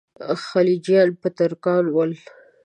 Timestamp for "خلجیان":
0.45-1.09